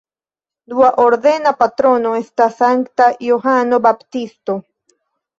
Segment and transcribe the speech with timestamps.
[0.71, 4.57] Dua ordena patrono estas Sankta Johano Baptisto.